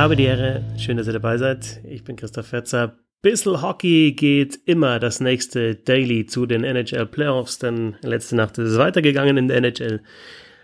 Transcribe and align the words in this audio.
Habe 0.00 0.16
die 0.16 0.24
Ehre, 0.24 0.64
schön, 0.78 0.96
dass 0.96 1.08
ihr 1.08 1.12
dabei 1.12 1.36
seid. 1.36 1.82
Ich 1.84 2.04
bin 2.04 2.16
Christoph 2.16 2.46
Fetzer. 2.46 2.96
Bissel 3.20 3.60
Hockey 3.60 4.12
geht 4.12 4.58
immer 4.64 4.98
das 4.98 5.20
nächste 5.20 5.74
Daily 5.74 6.24
zu 6.24 6.46
den 6.46 6.64
NHL 6.64 7.04
Playoffs, 7.04 7.58
denn 7.58 7.96
letzte 8.00 8.34
Nacht 8.34 8.56
ist 8.56 8.70
es 8.70 8.78
weitergegangen 8.78 9.36
in 9.36 9.48
der 9.48 9.58
NHL 9.58 10.00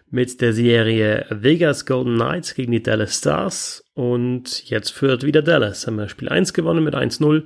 mit 0.08 0.40
der 0.40 0.54
Serie 0.54 1.26
Vegas 1.28 1.84
Golden 1.84 2.14
Knights 2.14 2.54
gegen 2.54 2.72
die 2.72 2.82
Dallas 2.82 3.18
Stars 3.18 3.84
und 3.92 4.70
jetzt 4.70 4.92
führt 4.92 5.22
wieder 5.22 5.42
Dallas. 5.42 5.86
Haben 5.86 5.96
wir 5.96 6.08
Spiel 6.08 6.30
1 6.30 6.54
gewonnen 6.54 6.82
mit 6.82 6.94
1-0. 6.94 7.42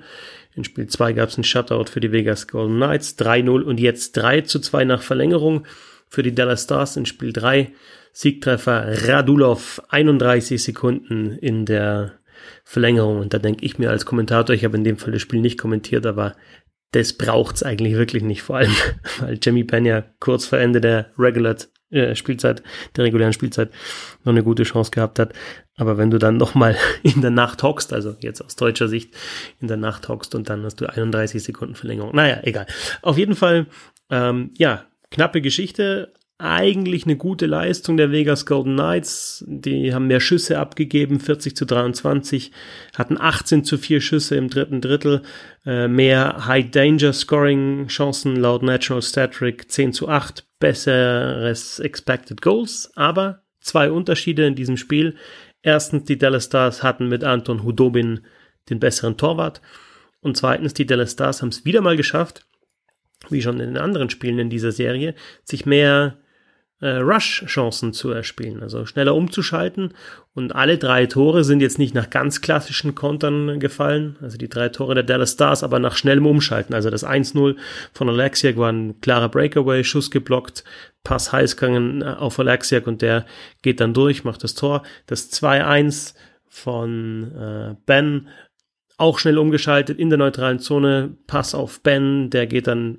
In 0.54 0.62
Spiel 0.62 0.86
2 0.86 1.12
gab 1.14 1.30
es 1.30 1.38
ein 1.38 1.44
Shutout 1.44 1.86
für 1.90 1.98
die 1.98 2.12
Vegas 2.12 2.46
Golden 2.46 2.76
Knights 2.76 3.18
3-0 3.18 3.62
und 3.62 3.80
jetzt 3.80 4.16
3 4.16 4.42
zu 4.42 4.60
2 4.60 4.84
nach 4.84 5.02
Verlängerung 5.02 5.66
für 6.06 6.22
die 6.22 6.36
Dallas 6.36 6.62
Stars 6.62 6.96
in 6.96 7.04
Spiel 7.04 7.32
3. 7.32 7.72
Siegtreffer 8.12 9.08
Radulov 9.08 9.82
31 9.88 10.62
Sekunden 10.62 11.32
in 11.32 11.66
der 11.66 12.20
Verlängerung. 12.64 13.18
Und 13.18 13.34
da 13.34 13.38
denke 13.38 13.64
ich 13.64 13.78
mir 13.78 13.90
als 13.90 14.06
Kommentator, 14.06 14.54
ich 14.54 14.64
habe 14.64 14.76
in 14.76 14.84
dem 14.84 14.96
Fall 14.96 15.12
das 15.12 15.22
Spiel 15.22 15.40
nicht 15.40 15.58
kommentiert, 15.58 16.06
aber 16.06 16.34
das 16.92 17.12
braucht's 17.12 17.62
eigentlich 17.62 17.94
wirklich 17.94 18.22
nicht, 18.22 18.42
vor 18.42 18.56
allem, 18.56 18.74
weil 19.20 19.38
Jimmy 19.40 19.64
Pena 19.64 20.04
kurz 20.18 20.46
vor 20.46 20.58
Ende 20.58 20.80
der 20.80 21.10
Regular 21.18 21.56
äh, 21.90 22.14
Spielzeit, 22.14 22.62
der 22.96 23.04
regulären 23.04 23.32
Spielzeit, 23.32 23.70
noch 24.24 24.32
eine 24.32 24.42
gute 24.42 24.62
Chance 24.62 24.90
gehabt 24.90 25.18
hat. 25.18 25.32
Aber 25.76 25.98
wenn 25.98 26.10
du 26.10 26.18
dann 26.18 26.36
nochmal 26.36 26.76
in 27.02 27.20
der 27.20 27.30
Nacht 27.30 27.62
hockst, 27.62 27.92
also 27.92 28.16
jetzt 28.20 28.42
aus 28.42 28.56
deutscher 28.56 28.88
Sicht 28.88 29.14
in 29.60 29.68
der 29.68 29.76
Nacht 29.76 30.08
hockst 30.08 30.34
und 30.34 30.48
dann 30.48 30.64
hast 30.64 30.80
du 30.80 30.86
31 30.86 31.42
Sekunden 31.42 31.74
Verlängerung. 31.74 32.14
Naja, 32.14 32.40
egal. 32.42 32.66
Auf 33.02 33.18
jeden 33.18 33.34
Fall, 33.34 33.66
ähm, 34.10 34.52
ja, 34.56 34.84
knappe 35.10 35.40
Geschichte, 35.40 36.12
eigentlich 36.40 37.04
eine 37.04 37.16
gute 37.16 37.46
Leistung 37.46 37.96
der 37.96 38.10
Vegas 38.10 38.46
Golden 38.46 38.74
Knights. 38.74 39.44
Die 39.46 39.94
haben 39.94 40.06
mehr 40.06 40.20
Schüsse 40.20 40.58
abgegeben, 40.58 41.20
40 41.20 41.56
zu 41.56 41.64
23, 41.64 42.52
hatten 42.96 43.18
18 43.18 43.64
zu 43.64 43.78
4 43.78 44.00
Schüsse 44.00 44.36
im 44.36 44.48
dritten 44.48 44.80
Drittel, 44.80 45.22
äh, 45.64 45.88
mehr 45.88 46.46
High 46.46 46.70
Danger 46.70 47.12
Scoring 47.12 47.88
Chancen 47.88 48.36
laut 48.36 48.62
Natural 48.62 49.02
Stat 49.02 49.34
Trick 49.34 49.70
10 49.70 49.92
zu 49.92 50.08
8, 50.08 50.46
besseres 50.58 51.78
Expected 51.78 52.42
Goals, 52.42 52.90
aber 52.94 53.42
zwei 53.60 53.90
Unterschiede 53.90 54.46
in 54.46 54.54
diesem 54.54 54.76
Spiel. 54.76 55.16
Erstens, 55.62 56.04
die 56.04 56.18
Dallas 56.18 56.46
Stars 56.46 56.82
hatten 56.82 57.08
mit 57.08 57.24
Anton 57.24 57.62
Hudobin 57.64 58.20
den 58.68 58.80
besseren 58.80 59.16
Torwart 59.16 59.60
und 60.20 60.36
zweitens, 60.36 60.74
die 60.74 60.86
Dallas 60.86 61.12
Stars 61.12 61.42
haben 61.42 61.48
es 61.48 61.64
wieder 61.64 61.80
mal 61.80 61.96
geschafft, 61.96 62.46
wie 63.28 63.42
schon 63.42 63.60
in 63.60 63.74
den 63.74 63.82
anderen 63.82 64.10
Spielen 64.10 64.38
in 64.38 64.50
dieser 64.50 64.72
Serie, 64.72 65.14
sich 65.44 65.66
mehr 65.66 66.18
äh, 66.80 66.96
Rush-Chancen 66.96 67.92
zu 67.92 68.10
erspielen, 68.10 68.62
also 68.62 68.86
schneller 68.86 69.14
umzuschalten. 69.14 69.94
Und 70.34 70.54
alle 70.54 70.78
drei 70.78 71.06
Tore 71.06 71.44
sind 71.44 71.60
jetzt 71.60 71.78
nicht 71.78 71.94
nach 71.94 72.08
ganz 72.08 72.40
klassischen 72.40 72.94
Kontern 72.94 73.60
gefallen, 73.60 74.16
also 74.22 74.38
die 74.38 74.48
drei 74.48 74.68
Tore 74.68 74.94
der 74.94 75.04
Dallas 75.04 75.32
Stars, 75.32 75.62
aber 75.62 75.78
nach 75.78 75.96
schnellem 75.96 76.26
Umschalten. 76.26 76.74
Also 76.74 76.90
das 76.90 77.04
1-0 77.04 77.56
von 77.92 78.08
Alexiak 78.08 78.56
war 78.56 78.72
ein 78.72 79.00
klarer 79.00 79.28
Breakaway, 79.28 79.84
Schuss 79.84 80.10
geblockt, 80.10 80.64
Pass 81.04 81.32
heißgegangen 81.32 82.02
äh, 82.02 82.04
auf 82.04 82.38
Alexiak 82.38 82.86
und 82.86 83.02
der 83.02 83.26
geht 83.62 83.80
dann 83.80 83.94
durch, 83.94 84.24
macht 84.24 84.44
das 84.44 84.54
Tor. 84.54 84.82
Das 85.06 85.30
2-1 85.32 86.14
von 86.48 87.32
äh, 87.36 87.74
Ben 87.86 88.28
auch 88.96 89.18
schnell 89.18 89.38
umgeschaltet 89.38 89.98
in 89.98 90.10
der 90.10 90.18
neutralen 90.18 90.58
Zone, 90.58 91.16
Pass 91.26 91.54
auf 91.54 91.82
Ben, 91.82 92.28
der 92.28 92.46
geht 92.46 92.66
dann 92.66 92.98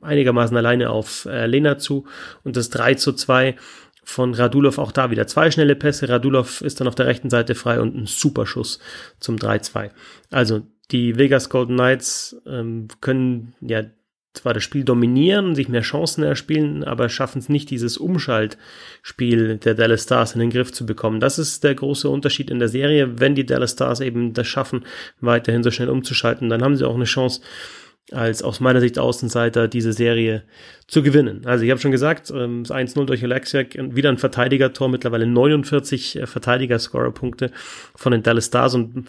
einigermaßen 0.00 0.56
alleine 0.56 0.90
auf 0.90 1.26
äh, 1.26 1.46
Lena 1.46 1.78
zu 1.78 2.06
und 2.44 2.56
das 2.56 2.70
3 2.70 2.94
zu 2.94 3.12
2 3.12 3.56
von 4.02 4.34
Radulov 4.34 4.78
auch 4.78 4.92
da 4.92 5.10
wieder 5.10 5.26
zwei 5.26 5.50
schnelle 5.50 5.76
Pässe. 5.76 6.08
Radulov 6.08 6.62
ist 6.62 6.80
dann 6.80 6.88
auf 6.88 6.94
der 6.94 7.06
rechten 7.06 7.30
Seite 7.30 7.54
frei 7.54 7.80
und 7.80 7.96
ein 7.96 8.06
super 8.06 8.46
Schuss 8.46 8.80
zum 9.20 9.36
3-2. 9.36 9.90
Also 10.30 10.62
die 10.90 11.16
Vegas 11.16 11.48
Golden 11.48 11.76
Knights 11.76 12.36
ähm, 12.46 12.88
können 13.00 13.54
ja 13.60 13.84
zwar 14.32 14.54
das 14.54 14.62
Spiel 14.62 14.84
dominieren, 14.84 15.54
sich 15.54 15.68
mehr 15.68 15.80
Chancen 15.80 16.22
erspielen, 16.22 16.84
aber 16.84 17.08
schaffen 17.08 17.40
es 17.40 17.48
nicht, 17.48 17.68
dieses 17.70 17.98
Umschaltspiel 17.98 19.58
der 19.58 19.74
Dallas 19.74 20.04
Stars 20.04 20.34
in 20.34 20.40
den 20.40 20.50
Griff 20.50 20.72
zu 20.72 20.86
bekommen. 20.86 21.18
Das 21.18 21.38
ist 21.38 21.64
der 21.64 21.74
große 21.74 22.08
Unterschied 22.08 22.48
in 22.48 22.60
der 22.60 22.68
Serie. 22.68 23.18
Wenn 23.18 23.34
die 23.34 23.44
Dallas 23.44 23.72
Stars 23.72 24.00
eben 24.00 24.32
das 24.32 24.46
schaffen, 24.46 24.84
weiterhin 25.20 25.64
so 25.64 25.72
schnell 25.72 25.90
umzuschalten, 25.90 26.48
dann 26.48 26.62
haben 26.62 26.76
sie 26.76 26.86
auch 26.86 26.94
eine 26.94 27.04
Chance, 27.04 27.40
als 28.12 28.42
aus 28.42 28.60
meiner 28.60 28.80
Sicht 28.80 28.98
Außenseiter 28.98 29.68
diese 29.68 29.92
Serie 29.92 30.42
zu 30.86 31.02
gewinnen. 31.02 31.42
Also 31.44 31.64
ich 31.64 31.70
habe 31.70 31.80
schon 31.80 31.90
gesagt, 31.90 32.30
ähm, 32.30 32.64
1-0 32.64 33.04
durch 33.04 33.22
Alexiak, 33.22 33.76
wieder 33.94 34.08
ein 34.08 34.18
Verteidigertor, 34.18 34.88
mittlerweile 34.88 35.26
49 35.26 36.16
äh, 36.16 36.26
Verteidiger-Scorer-Punkte 36.26 37.50
von 37.94 38.12
den 38.12 38.22
Dallas 38.22 38.46
Stars 38.46 38.74
und 38.74 39.06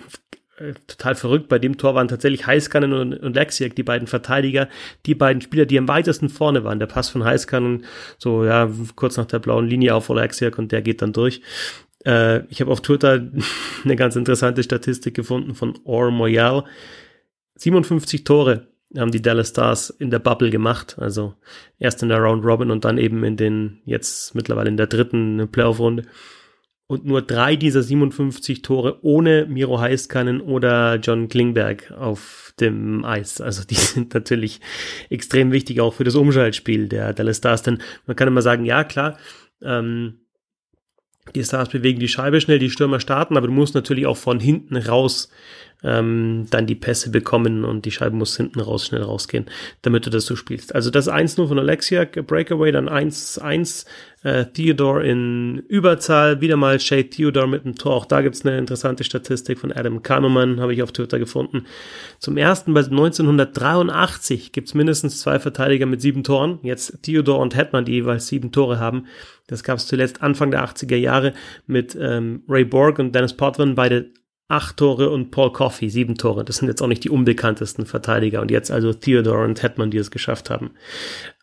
äh, 0.57 0.73
total 0.88 1.16
verrückt. 1.16 1.47
Bei 1.50 1.59
dem 1.59 1.78
Tor 1.78 1.95
waren 1.95 2.07
tatsächlich 2.07 2.45
Heiskanen 2.45 2.94
und, 2.94 3.13
und 3.13 3.35
Lexiak, 3.35 3.75
die 3.75 3.84
beiden 3.84 4.07
Verteidiger, 4.07 4.69
die 5.06 5.16
beiden 5.16 5.41
Spieler, 5.41 5.66
die 5.66 5.78
am 5.78 5.88
weitesten 5.88 6.29
vorne 6.29 6.63
waren. 6.63 6.79
Der 6.79 6.88
Pass 6.88 7.09
von 7.09 7.23
Heiskanen, 7.23 7.85
so 8.18 8.45
ja, 8.45 8.69
kurz 8.95 9.18
nach 9.18 9.25
der 9.25 9.39
blauen 9.39 9.68
Linie 9.68 9.95
auf 9.95 10.09
Lexiak 10.09 10.57
und 10.57 10.72
der 10.72 10.81
geht 10.81 11.01
dann 11.01 11.13
durch. 11.13 11.41
Äh, 12.06 12.45
ich 12.50 12.62
habe 12.62 12.72
auf 12.72 12.81
Twitter 12.81 13.28
eine 13.83 13.95
ganz 13.95 14.16
interessante 14.16 14.62
Statistik 14.62 15.16
gefunden 15.16 15.56
von 15.56 15.79
Or 15.83 16.12
Moyal. 16.12 16.66
57 17.56 18.23
Tore 18.23 18.70
haben 18.97 19.12
die 19.12 19.22
Dallas 19.22 19.50
Stars 19.50 19.90
in 19.90 20.09
der 20.09 20.19
Bubble 20.19 20.50
gemacht. 20.50 20.97
Also 21.00 21.35
erst 21.79 22.03
in 22.03 22.09
der 22.09 22.19
Round 22.19 22.46
Robin 22.46 22.72
und 22.72 22.85
dann 22.85 22.97
eben 22.97 23.24
in 23.24 23.38
den, 23.38 23.81
jetzt 23.85 24.35
mittlerweile 24.35 24.69
in 24.69 24.78
der 24.78 24.88
dritten 24.88 25.47
Playoff-Runde. 25.52 26.03
Und 26.88 27.06
nur 27.06 27.22
drei 27.22 27.56
dieser 27.56 27.84
57 27.84 28.63
Tore 28.63 29.00
ohne 29.01 29.46
Miro 29.46 29.80
Heiskanen 29.80 30.41
oder 30.41 30.96
John 30.96 31.30
Klingberg 31.30 31.91
auf 31.91 32.53
dem 32.59 33.06
Eis. 33.06 33.40
Also 33.40 33.63
die 33.63 33.75
sind 33.75 34.13
natürlich 34.13 34.59
extrem 35.09 35.53
wichtig 35.53 35.80
auch 35.80 35.94
für 35.94 36.03
das 36.03 36.16
Umschaltspiel 36.16 36.90
der 36.90 37.13
Dallas 37.13 37.38
Stars. 37.38 37.63
Denn 37.63 37.81
man 38.07 38.18
kann 38.18 38.28
immer 38.28 38.41
sagen, 38.41 38.66
ja 38.66 38.84
klar, 38.84 39.18
ähm, 39.62 40.22
die 41.35 41.44
Stars 41.44 41.69
bewegen 41.69 42.00
die 42.00 42.07
Scheibe 42.07 42.41
schnell, 42.41 42.59
die 42.59 42.69
Stürmer 42.69 43.00
starten, 43.00 43.38
aber 43.38 43.47
du 43.47 43.53
musst 43.53 43.75
natürlich 43.75 44.06
auch 44.06 44.18
von 44.18 44.40
hinten 44.40 44.75
raus 44.75 45.30
ähm, 45.84 46.46
dann 46.50 46.68
die 46.68 46.75
Pässe 46.75 47.09
bekommen 47.09 47.66
und 47.66 47.86
die 47.86 47.92
Scheibe 47.92 48.16
muss 48.16 48.38
hinten 48.38 48.59
raus 48.59 48.86
schnell 48.86 49.02
rausgehen, 49.02 49.46
damit 49.81 50.06
du 50.06 50.09
das 50.09 50.25
so 50.25 50.36
spielst. 50.36 50.75
Also 50.75 50.92
das 50.92 51.09
1-0 51.09 51.47
von 51.47 51.59
Alexia, 51.59 52.06
Breakaway, 52.06 52.72
dann 52.72 52.90
1-1, 52.90 53.86
äh, 54.24 54.46
Theodore 54.46 55.06
in 55.06 55.64
Überzahl, 55.68 56.42
wieder 56.42 56.56
mal 56.56 56.80
Shay 56.80 57.03
Theodore 57.06 57.47
mit 57.47 57.66
dem 57.66 57.75
Tor. 57.75 57.96
Auch 57.96 58.06
da 58.06 58.22
gibt's 58.22 58.46
eine 58.46 58.58
interessante 58.58 59.03
Statistik 59.03 59.59
von 59.59 59.72
Adam 59.72 60.03
Kahneman, 60.03 60.59
habe 60.59 60.74
ich 60.74 60.84
auf 60.84 60.92
Twitter 60.92 61.18
gefunden. 61.18 61.66
Zum 62.19 62.38
ersten 62.38 62.74
bei 62.74 62.81
1983 62.81 64.52
gibt's 64.52 64.75
mindestens 64.75 65.19
zwei 65.19 65.40
Verteidiger 65.40 65.88
mit 65.88 66.02
sieben 66.02 66.24
Toren. 66.24 66.59
Jetzt 66.62 67.02
Theodore 67.02 67.42
und 67.42 67.56
Hetman, 67.56 67.86
die 67.86 67.94
jeweils 67.94 68.28
sieben 68.28 68.52
Tore 68.52 68.80
haben. 68.80 69.08
Das 69.48 69.63
gab's 69.63 69.88
zuletzt 69.88 70.22
Anfang 70.22 70.52
der 70.52 70.63
80er 70.63 70.96
Jahre 70.96 71.34
mit 71.66 71.98
ähm, 72.00 72.44
Ray 72.48 72.63
Borg 72.63 73.00
und 73.00 73.13
Dennis 73.16 73.34
Potvin, 73.34 73.75
beide 73.75 74.12
acht 74.51 74.78
Tore 74.78 75.09
und 75.09 75.31
Paul 75.31 75.51
Coffey 75.51 75.89
sieben 75.89 76.16
Tore. 76.16 76.44
Das 76.45 76.57
sind 76.57 76.67
jetzt 76.67 76.81
auch 76.81 76.88
nicht 76.88 77.03
die 77.03 77.09
unbekanntesten 77.09 77.85
Verteidiger. 77.85 78.41
Und 78.41 78.51
jetzt 78.51 78.72
also 78.72 78.94
Theodore 78.94 79.45
und 79.45 79.63
Hetman, 79.63 79.91
die 79.91 79.97
es 79.97 80.12
geschafft 80.12 80.50
haben. 80.50 80.72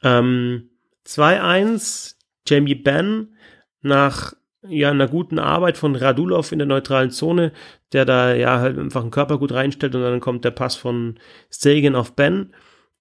Ähm, 0.03 0.71
2-1, 1.07 2.17
Jamie 2.47 2.75
Benn 2.75 3.35
nach 3.81 4.35
ja, 4.63 4.91
einer 4.91 5.09
guten 5.09 5.39
Arbeit 5.39 5.79
von 5.79 5.95
Radulov 5.95 6.53
in 6.53 6.59
der 6.59 6.67
neutralen 6.67 7.11
Zone, 7.11 7.53
der 7.93 8.05
da 8.05 8.35
ja 8.35 8.61
halt 8.61 8.79
einfach 8.79 9.03
einen 9.03 9.11
Körper 9.11 9.39
gut 9.39 9.53
reinstellt 9.53 9.95
und 9.95 10.03
dann 10.03 10.21
kommt 10.21 10.45
der 10.45 10.51
Pass 10.51 10.77
von 10.77 11.19
Sagan 11.49 11.95
auf 11.95 12.15
Ben. 12.15 12.55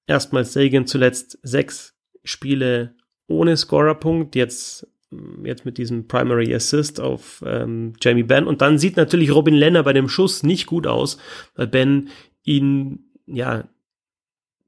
Erstmal 0.06 0.45
Sagan 0.45 0.86
zuletzt 0.86 1.39
sechs 1.42 1.95
Spiele 2.24 2.95
ohne 3.27 3.57
Scorerpunkt, 3.57 4.36
jetzt 4.36 4.88
jetzt 5.44 5.65
mit 5.65 5.77
diesem 5.77 6.07
Primary 6.07 6.54
Assist 6.54 7.00
auf 7.00 7.44
ähm, 7.45 7.94
Jamie 8.01 8.24
Benn. 8.24 8.45
Und 8.45 8.62
dann 8.62 8.77
sieht 8.77 8.98
natürlich 8.98 9.33
Robin 9.33 9.54
Lenner 9.54 9.83
bei 9.83 9.94
dem 9.94 10.09
Schuss 10.09 10.44
nicht 10.44 10.65
gut 10.65 10.88
aus, 10.88 11.18
weil 11.56 11.68
Ben 11.68 12.09
ihn 12.44 13.06
ja 13.25 13.65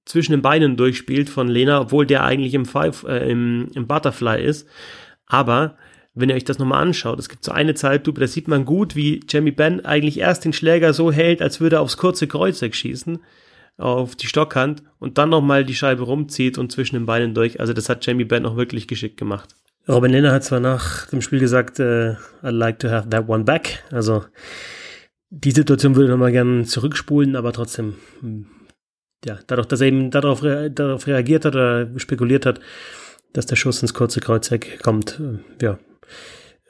zwischen 0.05 0.31
den 0.31 0.41
Beinen 0.41 0.75
durchspielt 0.75 1.29
von 1.29 1.47
Lena, 1.47 1.81
obwohl 1.81 2.05
der 2.05 2.23
eigentlich 2.23 2.53
im, 2.53 2.65
Five, 2.65 3.03
äh, 3.03 3.29
im, 3.29 3.69
im 3.75 3.85
Butterfly 3.87 4.43
ist. 4.43 4.67
Aber 5.27 5.77
wenn 6.15 6.29
ihr 6.29 6.35
euch 6.35 6.45
das 6.45 6.57
nochmal 6.57 6.81
anschaut, 6.81 7.19
es 7.19 7.29
gibt 7.29 7.43
so 7.43 7.51
eine 7.51 7.75
Zeitlupe, 7.75 8.19
da 8.19 8.27
sieht 8.27 8.47
man 8.47 8.65
gut, 8.65 8.95
wie 8.95 9.21
Jamie 9.29 9.51
Benn 9.51 9.85
eigentlich 9.85 10.19
erst 10.19 10.45
den 10.45 10.53
Schläger 10.53 10.93
so 10.93 11.11
hält, 11.11 11.41
als 11.41 11.61
würde 11.61 11.77
er 11.77 11.81
aufs 11.81 11.97
kurze 11.97 12.27
Kreuzeck 12.27 12.75
schießen, 12.75 13.19
auf 13.77 14.15
die 14.15 14.27
Stockhand 14.27 14.83
und 14.97 15.17
dann 15.17 15.29
nochmal 15.29 15.63
die 15.63 15.75
Scheibe 15.75 16.03
rumzieht 16.03 16.57
und 16.57 16.71
zwischen 16.71 16.95
den 16.95 17.05
Beinen 17.05 17.35
durch. 17.35 17.59
Also 17.59 17.73
das 17.73 17.87
hat 17.87 18.05
Jamie 18.05 18.25
Benn 18.25 18.45
auch 18.45 18.57
wirklich 18.57 18.87
geschickt 18.87 19.17
gemacht. 19.17 19.55
Robin 19.89 20.11
Lehner 20.11 20.31
hat 20.31 20.43
zwar 20.43 20.59
nach 20.59 21.07
dem 21.07 21.21
Spiel 21.21 21.39
gesagt, 21.39 21.79
äh, 21.79 22.15
I'd 22.43 22.51
like 22.51 22.79
to 22.79 22.89
have 22.89 23.09
that 23.09 23.27
one 23.27 23.43
back. 23.43 23.83
Also 23.91 24.23
die 25.31 25.51
Situation 25.51 25.95
würde 25.95 26.05
ich 26.05 26.11
nochmal 26.11 26.31
gerne 26.31 26.63
zurückspulen, 26.63 27.35
aber 27.35 27.53
trotzdem, 27.53 27.95
hm, 28.21 28.45
ja, 29.25 29.39
dadurch, 29.47 29.67
dass 29.67 29.81
er 29.81 29.87
eben 29.87 30.11
darauf, 30.11 30.41
darauf 30.41 31.07
reagiert 31.07 31.45
hat 31.45 31.55
oder 31.55 31.89
spekuliert 31.97 32.45
hat, 32.45 32.59
dass 33.33 33.47
der 33.47 33.55
Schuss 33.55 33.81
ins 33.81 33.93
kurze 33.93 34.19
Kreuzeck 34.19 34.79
kommt, 34.81 35.19
äh, 35.19 35.39
ja, 35.65 35.79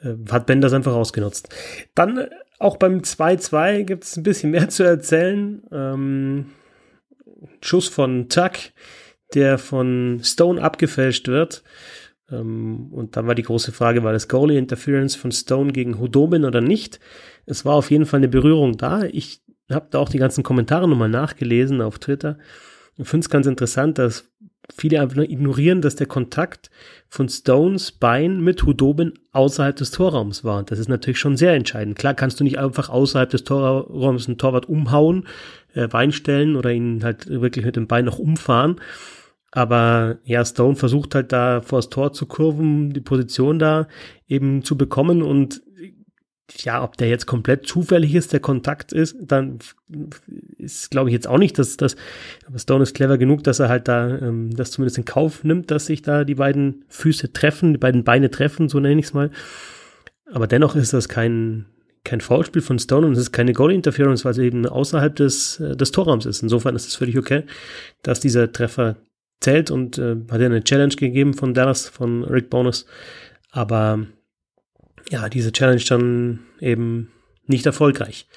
äh, 0.00 0.14
hat 0.30 0.46
Ben 0.46 0.62
das 0.62 0.72
einfach 0.72 0.94
ausgenutzt. 0.94 1.48
Dann 1.94 2.26
auch 2.58 2.76
beim 2.76 3.00
2-2 3.02 3.84
gibt 3.84 4.04
es 4.04 4.16
ein 4.16 4.22
bisschen 4.22 4.50
mehr 4.50 4.68
zu 4.68 4.82
erzählen. 4.82 5.62
Ähm, 5.72 6.52
Schuss 7.62 7.88
von 7.88 8.28
Tuck, 8.28 8.52
der 9.34 9.58
von 9.58 10.20
Stone 10.22 10.62
abgefälscht 10.62 11.28
wird. 11.28 11.62
Ähm, 12.30 12.88
und 12.92 13.16
dann 13.16 13.26
war 13.26 13.34
die 13.34 13.42
große 13.42 13.72
Frage, 13.72 14.04
war 14.04 14.12
das 14.12 14.28
Goalie 14.28 14.58
Interference 14.58 15.14
von 15.14 15.32
Stone 15.32 15.72
gegen 15.72 15.98
Hudobin 15.98 16.44
oder 16.44 16.60
nicht? 16.60 17.00
Es 17.46 17.64
war 17.64 17.74
auf 17.74 17.90
jeden 17.90 18.06
Fall 18.06 18.18
eine 18.18 18.28
Berührung 18.28 18.76
da. 18.76 19.04
Ich 19.04 19.42
habe 19.70 19.88
da 19.90 19.98
auch 19.98 20.08
die 20.08 20.18
ganzen 20.18 20.42
Kommentare 20.42 20.88
nochmal 20.88 21.08
nachgelesen 21.08 21.80
auf 21.80 21.98
Twitter. 21.98 22.38
Ich 22.96 23.08
finde 23.08 23.24
es 23.24 23.30
ganz 23.30 23.46
interessant, 23.46 23.98
dass 23.98 24.30
viele 24.76 25.00
einfach 25.00 25.16
nur 25.16 25.28
ignorieren, 25.28 25.80
dass 25.80 25.96
der 25.96 26.06
Kontakt 26.06 26.70
von 27.08 27.28
Stones 27.28 27.92
Bein 27.92 28.40
mit 28.40 28.64
Hudobin 28.64 29.14
außerhalb 29.32 29.74
des 29.74 29.90
Torraums 29.90 30.44
war. 30.44 30.62
Das 30.62 30.78
ist 30.78 30.88
natürlich 30.88 31.18
schon 31.18 31.36
sehr 31.36 31.54
entscheidend. 31.54 31.98
Klar 31.98 32.14
kannst 32.14 32.40
du 32.40 32.44
nicht 32.44 32.58
einfach 32.58 32.88
außerhalb 32.88 33.30
des 33.30 33.44
Torraums 33.44 34.28
einen 34.28 34.38
Torwart 34.38 34.68
umhauen, 34.68 35.26
äh, 35.74 35.88
Bein 35.88 36.12
stellen 36.12 36.56
oder 36.56 36.72
ihn 36.72 37.02
halt 37.02 37.28
wirklich 37.28 37.64
mit 37.64 37.76
dem 37.76 37.86
Bein 37.86 38.04
noch 38.04 38.18
umfahren. 38.18 38.76
Aber 39.50 40.18
ja, 40.24 40.44
Stone 40.44 40.76
versucht 40.76 41.14
halt 41.14 41.32
da 41.32 41.60
vor 41.60 41.78
das 41.78 41.90
Tor 41.90 42.12
zu 42.12 42.26
kurven, 42.26 42.92
die 42.92 43.00
Position 43.00 43.58
da 43.58 43.88
eben 44.28 44.62
zu 44.62 44.76
bekommen 44.76 45.22
und 45.22 45.62
ja, 46.58 46.82
ob 46.82 46.96
der 46.96 47.08
jetzt 47.08 47.26
komplett 47.26 47.66
zufällig 47.66 48.14
ist, 48.14 48.32
der 48.32 48.40
Kontakt 48.40 48.92
ist, 48.92 49.16
dann 49.20 49.58
ist, 50.58 50.90
glaube 50.90 51.08
ich, 51.08 51.14
jetzt 51.14 51.28
auch 51.28 51.38
nicht, 51.38 51.58
dass 51.58 51.76
das, 51.76 51.96
Stone 52.56 52.82
ist 52.82 52.94
clever 52.94 53.18
genug, 53.18 53.44
dass 53.44 53.60
er 53.60 53.68
halt 53.68 53.88
da 53.88 54.18
ähm, 54.18 54.50
das 54.54 54.72
zumindest 54.72 54.98
in 54.98 55.04
Kauf 55.04 55.44
nimmt, 55.44 55.70
dass 55.70 55.86
sich 55.86 56.02
da 56.02 56.24
die 56.24 56.34
beiden 56.34 56.84
Füße 56.88 57.32
treffen, 57.32 57.72
die 57.72 57.78
beiden 57.78 58.04
Beine 58.04 58.30
treffen, 58.30 58.68
so 58.68 58.80
nenne 58.80 59.00
ich 59.00 59.06
es 59.06 59.14
mal. 59.14 59.30
Aber 60.32 60.46
dennoch 60.46 60.76
ist 60.76 60.92
das 60.92 61.08
kein, 61.08 61.66
kein 62.04 62.20
Foulspiel 62.20 62.62
von 62.62 62.78
Stone 62.78 63.06
und 63.06 63.12
es 63.12 63.18
ist 63.18 63.32
keine 63.32 63.52
Goal-Interference, 63.52 64.24
weil 64.24 64.32
es 64.32 64.38
eben 64.38 64.66
außerhalb 64.66 65.14
des, 65.14 65.60
äh, 65.60 65.76
des 65.76 65.92
Torraums 65.92 66.26
ist. 66.26 66.42
Insofern 66.42 66.76
ist 66.76 66.88
es 66.88 66.96
völlig 66.96 67.18
okay, 67.18 67.44
dass 68.02 68.20
dieser 68.20 68.52
Treffer 68.52 68.96
zählt 69.40 69.70
und 69.70 69.98
äh, 69.98 70.16
hat 70.30 70.40
ja 70.40 70.46
eine 70.46 70.64
Challenge 70.64 70.94
gegeben 70.94 71.34
von 71.34 71.54
Dallas, 71.54 71.88
von 71.88 72.24
Rick 72.24 72.50
Bonus. 72.50 72.86
Aber 73.50 74.06
ja, 75.08 75.28
diese 75.28 75.52
Challenge 75.52 75.82
dann 75.88 76.40
eben 76.60 77.10
nicht 77.46 77.66
erfolgreich. 77.66 78.28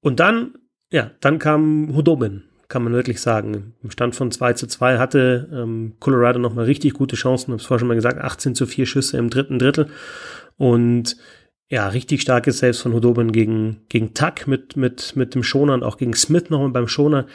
Und 0.00 0.20
dann, 0.20 0.54
ja, 0.90 1.10
dann 1.20 1.38
kam 1.38 1.94
Hudobin, 1.94 2.44
kann 2.68 2.84
man 2.84 2.92
wirklich 2.92 3.20
sagen. 3.20 3.74
Im 3.82 3.90
Stand 3.90 4.14
von 4.14 4.30
2 4.30 4.52
zu 4.52 4.66
2 4.66 4.98
hatte 4.98 5.48
ähm, 5.52 5.94
Colorado 5.98 6.38
nochmal 6.38 6.66
richtig 6.66 6.94
gute 6.94 7.16
Chancen, 7.16 7.52
habe 7.52 7.60
es 7.60 7.66
vorher 7.66 7.80
schon 7.80 7.88
mal 7.88 7.94
gesagt, 7.94 8.20
18 8.20 8.54
zu 8.54 8.66
4 8.66 8.86
Schüsse 8.86 9.16
im 9.16 9.30
dritten 9.30 9.58
Drittel. 9.58 9.88
Und 10.56 11.16
ja, 11.68 11.88
richtig 11.88 12.22
starke 12.22 12.52
Saves 12.52 12.80
von 12.80 12.92
Hudobin 12.92 13.32
gegen, 13.32 13.80
gegen 13.88 14.14
Tuck 14.14 14.46
mit, 14.46 14.76
mit, 14.76 15.16
mit 15.16 15.34
dem 15.34 15.42
Schoner 15.42 15.74
und 15.74 15.82
auch 15.82 15.96
gegen 15.96 16.14
Smith 16.14 16.50
nochmal 16.50 16.68
beim 16.68 16.86
Schoner. 16.86 17.26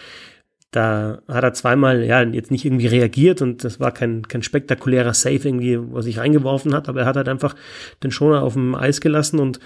Da 0.72 1.22
hat 1.28 1.44
er 1.44 1.54
zweimal, 1.54 2.04
ja, 2.04 2.22
jetzt 2.22 2.52
nicht 2.52 2.64
irgendwie 2.64 2.88
reagiert 2.88 3.42
und 3.42 3.64
das 3.64 3.80
war 3.80 3.92
kein, 3.92 4.28
kein 4.28 4.44
spektakulärer 4.44 5.16
Save 5.16 5.48
irgendwie, 5.48 5.80
was 5.80 6.06
sich 6.06 6.20
reingeworfen 6.20 6.76
hat, 6.76 6.88
aber 6.90 7.02
er 7.02 7.06
hat 7.08 7.16
halt 7.16 7.28
einfach 7.28 7.56
den 8.04 8.12
Schoner 8.12 8.44
auf 8.44 8.54
dem 8.54 8.76
Eis 8.76 9.02
gelassen 9.02 9.40
und 9.40 9.60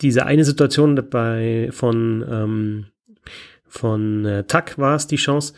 diese 0.00 0.26
eine 0.26 0.44
Situation 0.44 1.00
bei, 1.08 1.68
von, 1.70 2.24
ähm, 2.28 2.86
von 3.68 4.24
äh, 4.24 4.44
Tuck 4.44 4.76
war 4.76 4.96
es 4.96 5.06
die 5.06 5.16
Chance, 5.16 5.54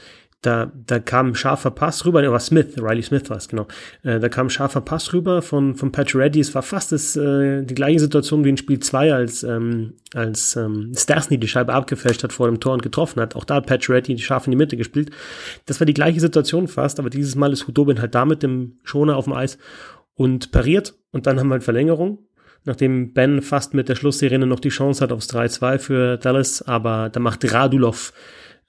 da, 0.47 0.71
da 0.87 0.99
kam 0.99 1.29
ein 1.29 1.35
scharfer 1.35 1.71
Pass 1.71 2.05
rüber, 2.05 2.21
ne, 2.21 2.31
war 2.31 2.41
Smith, 2.41 2.75
Riley 2.79 3.03
Smith 3.03 3.31
war 3.31 3.39
es, 3.39 3.49
genau. 3.49 3.67
Äh, 4.03 4.21
da 4.21 4.29
kam 4.29 4.47
ein 4.47 4.51
scharfer 4.51 4.83
Pass 4.83 5.13
rüber 5.13 5.43
von, 5.43 5.75
von 5.75 5.91
Pat 5.91 6.15
Reddy. 6.15 6.41
Es 6.41 6.55
war 6.55 6.63
fast 6.63 6.93
das, 6.93 7.17
äh, 7.17 7.63
die 7.63 7.75
gleiche 7.75 8.01
Situation 8.01 8.45
wie 8.45 8.51
in 8.51 8.57
Spiel 8.57 8.79
2, 8.79 9.15
als, 9.15 9.43
ähm, 9.43 9.95
als 10.15 10.57
ähm, 10.57 10.93
Stasny 10.95 11.39
die 11.39 11.49
Scheibe 11.49 11.73
abgefälscht 11.73 12.23
hat 12.23 12.33
vor 12.33 12.49
dem 12.49 12.61
Tor 12.61 12.75
und 12.75 12.83
getroffen 12.83 13.21
hat. 13.21 13.35
Auch 13.37 13.45
da 13.45 13.57
hat 13.57 13.67
Pat 13.67 13.89
Reddy 13.89 14.15
die 14.15 14.23
scharf 14.23 14.47
in 14.47 14.51
die 14.51 14.57
Mitte 14.57 14.77
gespielt. 14.77 15.11
Das 15.67 15.81
war 15.81 15.87
die 15.87 15.95
gleiche 15.95 16.21
Situation 16.21 16.69
fast, 16.69 16.99
aber 16.99 17.11
dieses 17.11 17.35
Mal 17.35 17.53
ist 17.53 17.67
Hudobin 17.67 18.01
halt 18.01 18.15
da 18.15 18.25
mit 18.25 18.43
dem 18.43 18.79
Schoner 18.83 19.17
auf 19.17 19.25
dem 19.25 19.33
Eis 19.33 19.59
und 20.15 20.53
pariert. 20.53 20.95
Und 21.11 21.27
dann 21.27 21.41
haben 21.41 21.49
wir 21.49 21.55
halt 21.55 21.65
Verlängerung 21.65 22.19
nachdem 22.67 23.13
Ben 23.13 23.43
fast 23.43 23.75
mit 23.75 23.91
der 23.91 23.95
Schlusssirene 23.95 24.47
noch 24.47 24.59
die 24.59 24.71
Chance 24.71 25.03
hat 25.03 25.13
aufs 25.13 25.29
3-2 25.29 25.79
für 25.79 26.17
Dallas, 26.17 26.63
aber 26.63 27.11
da 27.11 27.21
macht 27.21 27.45
Radulov 27.53 28.15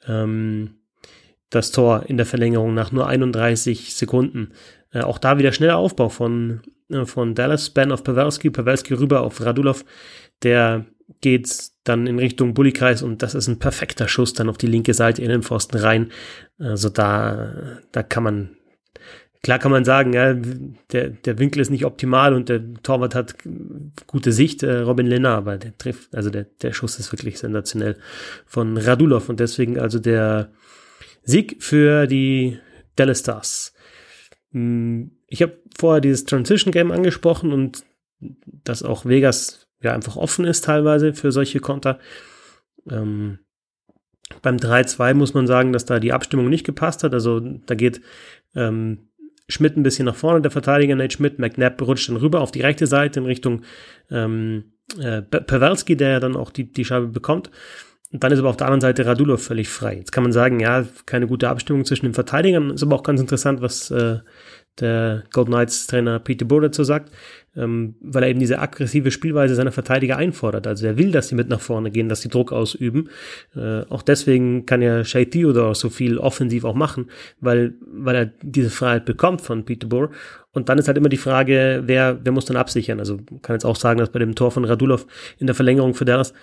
ähm, 0.05 0.75
das 1.55 1.71
Tor 1.71 2.03
in 2.07 2.17
der 2.17 2.25
Verlängerung 2.25 2.73
nach 2.73 2.91
nur 2.91 3.07
31 3.07 3.95
Sekunden. 3.95 4.51
Äh, 4.91 5.01
auch 5.01 5.17
da 5.17 5.37
wieder 5.37 5.51
schneller 5.51 5.77
Aufbau 5.77 6.09
von, 6.09 6.61
äh, 6.89 7.05
von 7.05 7.35
Dallas, 7.35 7.69
Ben 7.69 7.91
auf 7.91 8.03
Pavelski, 8.03 8.49
Pavelski 8.49 8.93
rüber 8.93 9.21
auf 9.21 9.41
Radulov, 9.41 9.83
der 10.43 10.85
geht 11.21 11.71
dann 11.83 12.07
in 12.07 12.19
Richtung 12.19 12.53
Bullykreis 12.53 13.03
und 13.03 13.21
das 13.21 13.35
ist 13.35 13.47
ein 13.47 13.59
perfekter 13.59 14.07
Schuss 14.07 14.33
dann 14.33 14.49
auf 14.49 14.57
die 14.57 14.67
linke 14.67 14.93
Seite 14.93 15.21
in 15.21 15.29
den 15.29 15.43
Pfosten 15.43 15.77
rein. 15.77 16.11
Also 16.57 16.89
da, 16.89 17.79
da 17.91 18.03
kann 18.03 18.23
man, 18.23 18.57
klar 19.43 19.59
kann 19.59 19.71
man 19.71 19.85
sagen, 19.85 20.13
ja, 20.13 20.33
der, 20.91 21.09
der 21.09 21.37
Winkel 21.37 21.61
ist 21.61 21.69
nicht 21.69 21.85
optimal 21.85 22.33
und 22.33 22.49
der 22.49 22.61
Torwart 22.81 23.13
hat 23.13 23.35
gute 24.07 24.31
Sicht, 24.31 24.63
äh, 24.63 24.79
Robin 24.79 25.05
Lehner, 25.05 25.35
aber 25.35 25.57
der 25.57 25.77
trifft, 25.77 26.15
also 26.15 26.29
der, 26.29 26.45
der 26.61 26.73
Schuss 26.73 26.99
ist 26.99 27.11
wirklich 27.11 27.37
sensationell 27.37 27.97
von 28.45 28.77
Radulov 28.77 29.29
und 29.29 29.39
deswegen 29.39 29.79
also 29.79 29.99
der, 29.99 30.49
Sieg 31.25 31.61
für 31.61 32.07
die 32.07 32.59
Dallas 32.95 33.19
Stars. 33.19 33.73
Hm, 34.51 35.11
ich 35.27 35.41
habe 35.41 35.59
vorher 35.77 36.01
dieses 36.01 36.25
Transition 36.25 36.71
Game 36.71 36.91
angesprochen 36.91 37.51
und 37.51 37.83
dass 38.63 38.83
auch 38.83 39.05
Vegas 39.05 39.67
ja 39.81 39.93
einfach 39.93 40.15
offen 40.15 40.45
ist 40.45 40.63
teilweise 40.63 41.13
für 41.13 41.31
solche 41.31 41.59
Konter. 41.59 41.99
Ähm, 42.89 43.39
beim 44.41 44.57
3-2 44.57 45.13
muss 45.13 45.33
man 45.33 45.47
sagen, 45.47 45.73
dass 45.73 45.85
da 45.85 45.99
die 45.99 46.13
Abstimmung 46.13 46.49
nicht 46.49 46.65
gepasst 46.65 47.03
hat. 47.03 47.13
Also 47.13 47.39
da 47.39 47.75
geht 47.75 48.01
ähm, 48.55 49.09
Schmidt 49.47 49.77
ein 49.77 49.83
bisschen 49.83 50.05
nach 50.05 50.15
vorne, 50.15 50.41
der 50.41 50.51
Verteidiger 50.51 50.95
Nate 50.95 51.13
Schmidt. 51.13 51.37
McNabb 51.37 51.81
rutscht 51.81 52.09
dann 52.09 52.17
rüber 52.17 52.41
auf 52.41 52.51
die 52.51 52.61
rechte 52.61 52.87
Seite 52.87 53.19
in 53.19 53.25
Richtung 53.25 53.63
ähm, 54.09 54.73
äh, 54.99 55.21
Pawelski, 55.21 55.95
der 55.95 56.09
ja 56.09 56.19
dann 56.19 56.35
auch 56.35 56.49
die, 56.49 56.71
die 56.71 56.85
Scheibe 56.85 57.07
bekommt. 57.07 57.51
Und 58.15 58.23
dann 58.23 58.31
ist 58.31 58.39
aber 58.39 58.47
auf 58.47 58.55
der 58.55 58.67
anderen 58.67 58.79
Seite 58.79 59.05
Radulov 59.05 59.43
völlig 59.43 59.67
frei. 59.67 59.95
Jetzt 59.97 60.13
kann 60.13 60.23
man 60.23 60.31
sagen, 60.31 60.61
ja, 60.61 60.85
keine 61.05 61.27
gute 61.27 61.49
Abstimmung 61.49 61.83
zwischen 61.83 62.05
den 62.05 62.13
Verteidigern. 62.13 62.69
Ist 62.69 62.81
aber 62.81 62.95
auch 62.95 63.03
ganz 63.03 63.19
interessant, 63.19 63.61
was 63.61 63.91
äh, 63.91 64.19
der 64.79 65.25
Golden 65.33 65.51
Knights 65.51 65.87
Trainer 65.87 66.19
Peter 66.19 66.45
Burr 66.45 66.61
dazu 66.61 66.85
sagt, 66.85 67.11
ähm, 67.57 67.95
weil 67.99 68.23
er 68.23 68.29
eben 68.29 68.39
diese 68.39 68.59
aggressive 68.59 69.11
Spielweise 69.11 69.53
seiner 69.55 69.73
Verteidiger 69.73 70.15
einfordert. 70.15 70.65
Also 70.65 70.85
er 70.85 70.97
will, 70.97 71.11
dass 71.11 71.27
sie 71.27 71.35
mit 71.35 71.49
nach 71.49 71.59
vorne 71.59 71.91
gehen, 71.91 72.07
dass 72.07 72.21
sie 72.21 72.29
Druck 72.29 72.53
ausüben. 72.53 73.09
Äh, 73.53 73.81
auch 73.89 74.01
deswegen 74.01 74.65
kann 74.65 74.81
ja 74.81 75.03
Shay 75.03 75.25
Theodore 75.25 75.75
so 75.75 75.89
viel 75.89 76.17
offensiv 76.17 76.63
auch 76.63 76.73
machen, 76.73 77.09
weil, 77.41 77.73
weil 77.81 78.15
er 78.15 78.25
diese 78.43 78.69
Freiheit 78.69 79.03
bekommt 79.03 79.41
von 79.41 79.65
Peter 79.65 79.89
Burr. 79.89 80.09
Und 80.53 80.69
dann 80.69 80.77
ist 80.77 80.87
halt 80.87 80.97
immer 80.97 81.09
die 81.09 81.17
Frage, 81.17 81.83
wer, 81.85 82.19
wer 82.23 82.31
muss 82.31 82.45
dann 82.45 82.55
absichern? 82.55 82.99
Also 82.99 83.17
kann 83.41 83.55
jetzt 83.55 83.65
auch 83.65 83.75
sagen, 83.75 83.99
dass 83.99 84.09
bei 84.09 84.19
dem 84.19 84.35
Tor 84.35 84.51
von 84.51 84.63
Radulov 84.63 85.05
in 85.37 85.47
der 85.47 85.55
Verlängerung 85.55 85.95
für 85.95 86.05
Dallas 86.05 86.33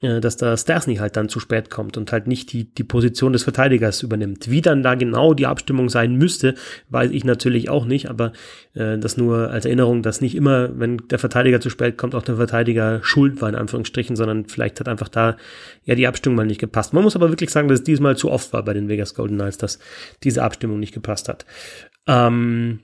dass 0.00 0.36
da 0.36 0.54
Stasny 0.56 0.96
halt 0.96 1.16
dann 1.16 1.30
zu 1.30 1.40
spät 1.40 1.70
kommt 1.70 1.96
und 1.96 2.12
halt 2.12 2.26
nicht 2.26 2.52
die, 2.52 2.64
die 2.64 2.84
Position 2.84 3.32
des 3.32 3.44
Verteidigers 3.44 4.02
übernimmt. 4.02 4.50
Wie 4.50 4.60
dann 4.60 4.82
da 4.82 4.94
genau 4.94 5.32
die 5.32 5.46
Abstimmung 5.46 5.88
sein 5.88 6.16
müsste, 6.16 6.54
weiß 6.90 7.12
ich 7.12 7.24
natürlich 7.24 7.70
auch 7.70 7.86
nicht, 7.86 8.10
aber 8.10 8.32
äh, 8.74 8.98
das 8.98 9.16
nur 9.16 9.50
als 9.50 9.64
Erinnerung, 9.64 10.02
dass 10.02 10.20
nicht 10.20 10.34
immer, 10.34 10.78
wenn 10.78 10.98
der 11.08 11.18
Verteidiger 11.18 11.62
zu 11.62 11.70
spät 11.70 11.96
kommt, 11.96 12.14
auch 12.14 12.22
der 12.22 12.36
Verteidiger 12.36 13.00
schuld 13.02 13.40
war, 13.40 13.48
in 13.48 13.54
Anführungsstrichen, 13.54 14.16
sondern 14.16 14.44
vielleicht 14.44 14.80
hat 14.80 14.88
einfach 14.88 15.08
da 15.08 15.38
ja 15.84 15.94
die 15.94 16.06
Abstimmung 16.06 16.36
mal 16.36 16.46
nicht 16.46 16.60
gepasst. 16.60 16.92
Man 16.92 17.02
muss 17.02 17.16
aber 17.16 17.30
wirklich 17.30 17.50
sagen, 17.50 17.68
dass 17.68 17.78
es 17.78 17.84
diesmal 17.84 18.18
zu 18.18 18.30
oft 18.30 18.52
war 18.52 18.62
bei 18.64 18.74
den 18.74 18.88
Vegas 18.88 19.14
Golden 19.14 19.36
Knights, 19.36 19.56
dass 19.56 19.78
diese 20.22 20.42
Abstimmung 20.42 20.78
nicht 20.78 20.92
gepasst 20.92 21.30
hat. 21.30 21.46
Ähm, 22.06 22.80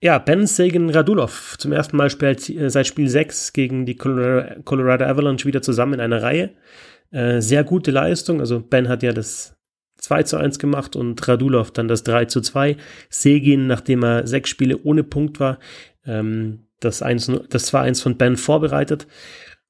ja, 0.00 0.18
Ben 0.18 0.46
Sagan 0.46 0.90
Radulov 0.90 1.56
zum 1.58 1.72
ersten 1.72 1.96
Mal 1.96 2.10
spielt 2.10 2.48
äh, 2.50 2.70
seit 2.70 2.86
Spiel 2.86 3.08
6 3.08 3.52
gegen 3.52 3.86
die 3.86 3.96
Colorado, 3.96 5.04
Avalanche 5.04 5.46
wieder 5.46 5.62
zusammen 5.62 5.94
in 5.94 6.00
einer 6.00 6.22
Reihe. 6.22 6.50
Äh, 7.10 7.40
sehr 7.40 7.64
gute 7.64 7.90
Leistung. 7.90 8.40
Also 8.40 8.60
Ben 8.60 8.88
hat 8.88 9.02
ja 9.02 9.12
das 9.12 9.56
2 9.98 10.24
zu 10.24 10.36
1 10.36 10.58
gemacht 10.58 10.96
und 10.96 11.26
Radulov 11.26 11.70
dann 11.70 11.88
das 11.88 12.02
3 12.02 12.26
zu 12.26 12.40
2. 12.40 12.76
Segin, 13.08 13.66
nachdem 13.66 14.04
er 14.04 14.26
sechs 14.26 14.50
Spiele 14.50 14.78
ohne 14.82 15.04
Punkt 15.04 15.40
war, 15.40 15.58
ähm, 16.04 16.66
das, 16.80 17.00
1, 17.00 17.32
das 17.48 17.72
2-1 17.72 18.02
von 18.02 18.18
Ben 18.18 18.36
vorbereitet. 18.36 19.06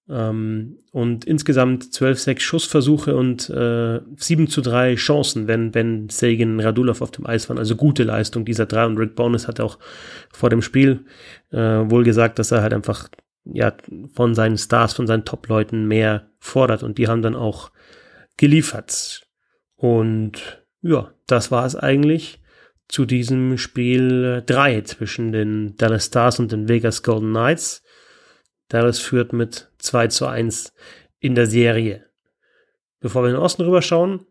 Ähm, 0.08 0.78
und 0.92 1.25
insgesamt 1.25 1.92
12, 1.92 2.18
6 2.18 2.42
Schussversuche 2.42 3.16
und 3.16 3.49
äh, 3.49 4.00
7 4.16 4.49
zu 4.49 4.61
3 4.61 4.96
Chancen, 4.96 5.46
wenn, 5.46 5.75
wenn 5.75 6.08
Sagan 6.11 6.61
Radulov 6.61 7.00
auf 7.00 7.11
dem 7.11 7.26
Eis 7.26 7.49
waren. 7.49 7.58
Also 7.58 7.75
gute 7.76 8.04
Leistung 8.04 8.44
dieser 8.44 8.66
drei. 8.66 8.84
Und 8.84 8.99
Rick 8.99 9.14
Bonus 9.14 9.49
hat 9.49 9.61
auch 9.61 9.78
vor 10.32 10.50
dem 10.50 10.62
Spiel 10.62 11.04
äh, 11.50 11.58
wohl 11.58 12.04
gesagt, 12.04 12.38
dass 12.38 12.50
er 12.50 12.62
halt 12.62 12.75
einfach 12.75 13.08
ja 13.44 13.73
von 14.14 14.34
seinen 14.34 14.58
Stars, 14.58 14.94
von 14.94 15.06
seinen 15.06 15.25
Top-Leuten 15.25 15.87
mehr 15.87 16.30
fordert. 16.38 16.82
Und 16.82 16.99
die 16.99 17.08
haben 17.08 17.23
dann 17.23 17.37
auch 17.37 17.70
geliefert. 18.37 19.23
Und 19.76 20.64
ja, 20.82 21.12
das 21.26 21.50
war 21.50 21.64
es 21.64 21.76
eigentlich 21.76 22.40
zu 22.88 23.06
diesem 23.06 23.56
Spiel 23.56 24.42
3 24.44 24.82
zwischen 24.82 25.32
den 25.32 25.76
Dallas 25.76 26.06
Stars 26.06 26.38
und 26.38 26.52
den 26.52 26.68
Vegas 26.68 27.02
Golden 27.02 27.30
Knights. 27.30 27.84
Dallas 28.68 28.99
führt 28.99 29.33
mit 29.33 29.71
2 29.78 30.09
zu 30.09 30.26
1 30.26 30.73
in 31.21 31.35
der 31.35 31.47
Serie. 31.47 32.06
Bevor 33.00 33.23
wir 33.23 33.28
in 33.28 33.35
den 33.35 33.42
Osten 33.42 33.62
rüberschauen, 33.62 34.26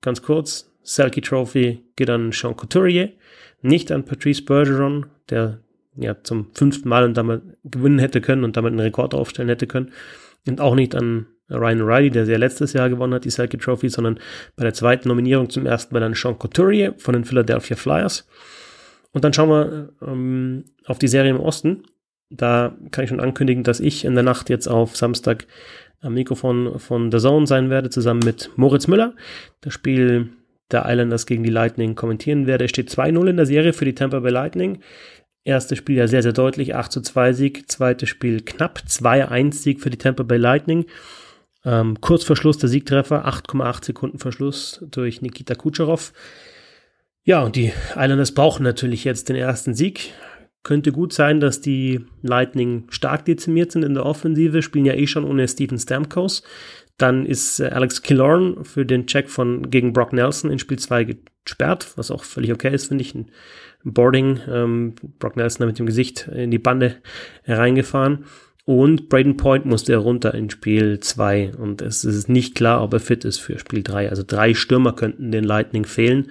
ganz 0.00 0.22
kurz, 0.22 0.70
Selkie 0.82 1.20
Trophy 1.20 1.84
geht 1.96 2.10
an 2.10 2.32
Sean 2.32 2.56
Couturier, 2.56 3.12
nicht 3.60 3.92
an 3.92 4.04
Patrice 4.04 4.44
Bergeron, 4.44 5.06
der 5.30 5.60
ja 5.94 6.20
zum 6.22 6.52
fünften 6.54 6.88
Mal 6.88 7.04
und 7.04 7.16
damit 7.16 7.42
gewinnen 7.64 7.98
hätte 7.98 8.20
können 8.20 8.44
und 8.44 8.56
damit 8.56 8.72
einen 8.72 8.80
Rekord 8.80 9.14
aufstellen 9.14 9.48
hätte 9.48 9.66
können. 9.66 9.92
Und 10.46 10.60
auch 10.60 10.74
nicht 10.74 10.94
an 10.94 11.26
Ryan 11.48 11.82
Riley, 11.82 12.10
der 12.10 12.24
ja 12.24 12.38
letztes 12.38 12.72
Jahr 12.72 12.88
gewonnen 12.88 13.14
hat, 13.14 13.24
die 13.24 13.30
Selkie 13.30 13.58
Trophy, 13.58 13.88
sondern 13.88 14.18
bei 14.56 14.64
der 14.64 14.74
zweiten 14.74 15.08
Nominierung 15.08 15.50
zum 15.50 15.66
ersten 15.66 15.94
Mal 15.94 16.02
an 16.02 16.14
Sean 16.14 16.38
Couturier 16.38 16.94
von 16.98 17.12
den 17.14 17.24
Philadelphia 17.24 17.76
Flyers. 17.76 18.26
Und 19.12 19.24
dann 19.24 19.32
schauen 19.32 19.50
wir 19.50 19.92
ähm, 20.00 20.64
auf 20.86 20.98
die 20.98 21.08
Serie 21.08 21.30
im 21.30 21.40
Osten. 21.40 21.84
Da 22.36 22.74
kann 22.90 23.04
ich 23.04 23.10
schon 23.10 23.20
ankündigen, 23.20 23.64
dass 23.64 23.80
ich 23.80 24.04
in 24.04 24.14
der 24.14 24.24
Nacht 24.24 24.50
jetzt 24.50 24.66
auf 24.66 24.96
Samstag 24.96 25.46
am 26.00 26.14
Mikrofon 26.14 26.78
von 26.78 27.12
The 27.12 27.18
Zone 27.18 27.46
sein 27.46 27.70
werde, 27.70 27.90
zusammen 27.90 28.20
mit 28.24 28.50
Moritz 28.56 28.88
Müller. 28.88 29.14
Das 29.60 29.72
Spiel 29.72 30.30
der 30.70 30.84
Islanders 30.86 31.26
gegen 31.26 31.44
die 31.44 31.50
Lightning 31.50 31.94
kommentieren 31.94 32.46
werde. 32.46 32.64
Es 32.64 32.70
steht 32.70 32.90
2-0 32.90 33.28
in 33.28 33.36
der 33.36 33.46
Serie 33.46 33.72
für 33.72 33.84
die 33.84 33.94
Tampa 33.94 34.20
Bay 34.20 34.32
Lightning. 34.32 34.80
Erstes 35.44 35.78
Spiel 35.78 35.96
ja 35.96 36.08
sehr, 36.08 36.22
sehr 36.22 36.32
deutlich, 36.32 36.74
8 36.74 36.90
zu 36.90 37.00
2 37.00 37.32
Sieg. 37.32 37.70
Zweites 37.70 38.08
Spiel 38.08 38.42
knapp, 38.42 38.82
2-1 38.86 39.54
Sieg 39.54 39.80
für 39.80 39.90
die 39.90 39.98
Tampa 39.98 40.22
Bay 40.22 40.38
Lightning. 40.38 40.86
Ähm, 41.64 42.00
kurz 42.00 42.24
vor 42.24 42.36
Schluss 42.36 42.58
der 42.58 42.68
Siegtreffer, 42.68 43.26
8,8 43.26 43.84
Sekunden 43.84 44.18
Verschluss 44.18 44.84
durch 44.90 45.22
Nikita 45.22 45.54
Kucherov. 45.54 46.12
Ja, 47.24 47.42
und 47.42 47.54
die 47.54 47.72
Islanders 47.90 48.32
brauchen 48.32 48.64
natürlich 48.64 49.04
jetzt 49.04 49.28
den 49.28 49.36
ersten 49.36 49.74
Sieg. 49.74 50.12
Könnte 50.62 50.92
gut 50.92 51.12
sein, 51.12 51.40
dass 51.40 51.60
die 51.60 52.04
Lightning 52.22 52.84
stark 52.88 53.24
dezimiert 53.24 53.72
sind 53.72 53.84
in 53.84 53.94
der 53.94 54.06
Offensive, 54.06 54.62
spielen 54.62 54.84
ja 54.84 54.94
eh 54.94 55.06
schon 55.06 55.24
ohne 55.24 55.48
Steven 55.48 55.78
Stamkos. 55.78 56.42
Dann 56.98 57.26
ist 57.26 57.58
äh, 57.58 57.64
Alex 57.66 58.02
Killorn 58.02 58.64
für 58.64 58.86
den 58.86 59.06
Check 59.06 59.28
von 59.28 59.70
gegen 59.70 59.92
Brock 59.92 60.12
Nelson 60.12 60.50
in 60.50 60.58
Spiel 60.58 60.78
2 60.78 61.16
gesperrt, 61.44 61.92
was 61.96 62.10
auch 62.10 62.22
völlig 62.22 62.52
okay 62.52 62.72
ist, 62.72 62.86
finde 62.86 63.02
ich. 63.02 63.14
Ein 63.14 63.26
Boarding, 63.82 64.38
ähm, 64.48 64.94
Brock 65.18 65.36
Nelson 65.36 65.66
mit 65.66 65.78
dem 65.78 65.86
Gesicht 65.86 66.28
in 66.28 66.52
die 66.52 66.58
Bande 66.58 66.96
reingefahren. 67.46 68.26
Und 68.64 69.08
Braden 69.08 69.36
Point 69.36 69.66
musste 69.66 69.96
runter 69.96 70.34
in 70.34 70.48
Spiel 70.48 71.00
2 71.00 71.56
und 71.58 71.82
es 71.82 72.04
ist 72.04 72.28
nicht 72.28 72.54
klar, 72.54 72.80
ob 72.82 72.92
er 72.92 73.00
fit 73.00 73.24
ist 73.24 73.38
für 73.38 73.58
Spiel 73.58 73.82
3. 73.82 74.08
Also 74.08 74.22
drei 74.24 74.54
Stürmer 74.54 74.92
könnten 74.92 75.32
den 75.32 75.42
Lightning 75.42 75.84
fehlen. 75.84 76.30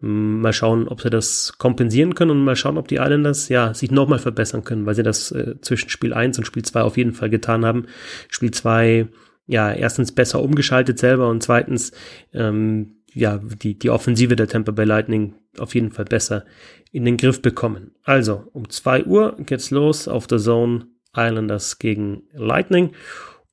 Mal 0.00 0.52
schauen, 0.52 0.86
ob 0.86 1.00
sie 1.00 1.10
das 1.10 1.54
kompensieren 1.58 2.14
können 2.14 2.30
und 2.30 2.44
mal 2.44 2.54
schauen, 2.54 2.78
ob 2.78 2.86
die 2.86 2.96
Islanders 2.96 3.48
ja 3.48 3.74
sich 3.74 3.90
nochmal 3.90 4.20
verbessern 4.20 4.62
können, 4.62 4.86
weil 4.86 4.94
sie 4.94 5.02
das 5.02 5.32
äh, 5.32 5.60
zwischen 5.60 5.90
Spiel 5.90 6.14
1 6.14 6.38
und 6.38 6.44
Spiel 6.44 6.64
2 6.64 6.82
auf 6.82 6.96
jeden 6.96 7.14
Fall 7.14 7.30
getan 7.30 7.64
haben. 7.64 7.86
Spiel 8.28 8.52
2, 8.52 9.08
ja, 9.48 9.72
erstens 9.72 10.12
besser 10.12 10.40
umgeschaltet 10.40 11.00
selber 11.00 11.28
und 11.28 11.42
zweitens, 11.42 11.90
ähm, 12.32 12.98
ja, 13.12 13.38
die, 13.38 13.76
die 13.76 13.90
Offensive 13.90 14.36
der 14.36 14.46
Tampa 14.46 14.70
Bay 14.70 14.84
Lightning 14.84 15.34
auf 15.58 15.74
jeden 15.74 15.90
Fall 15.90 16.04
besser 16.04 16.44
in 16.92 17.04
den 17.04 17.16
Griff 17.16 17.42
bekommen. 17.42 17.90
Also, 18.04 18.44
um 18.52 18.70
2 18.70 19.04
Uhr 19.04 19.36
geht's 19.40 19.72
los 19.72 20.06
auf 20.06 20.28
der 20.28 20.38
Zone 20.38 20.86
Islanders 21.16 21.80
gegen 21.80 22.22
Lightning. 22.32 22.92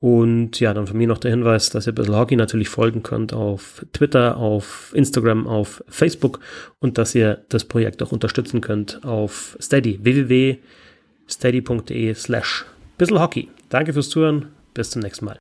Und 0.05 0.59
ja, 0.59 0.75
dann 0.75 0.85
von 0.85 0.97
mir 0.97 1.07
noch 1.07 1.17
der 1.17 1.31
Hinweis, 1.31 1.71
dass 1.71 1.87
ihr 1.87 1.93
bisschen 1.93 2.15
Hockey 2.15 2.35
natürlich 2.35 2.69
folgen 2.69 3.01
könnt 3.01 3.33
auf 3.33 3.83
Twitter, 3.91 4.37
auf 4.37 4.91
Instagram, 4.93 5.47
auf 5.47 5.83
Facebook 5.87 6.41
und 6.79 6.99
dass 6.99 7.15
ihr 7.15 7.43
das 7.49 7.63
Projekt 7.63 8.03
auch 8.03 8.11
unterstützen 8.11 8.61
könnt 8.61 9.03
auf 9.03 9.57
Steady, 9.59 9.97
www.steady.de 10.03 12.13
slash 12.13 12.65
Hockey. 12.99 13.49
Danke 13.69 13.93
fürs 13.93 14.09
Zuhören, 14.09 14.49
bis 14.75 14.91
zum 14.91 15.01
nächsten 15.01 15.25
Mal. 15.25 15.39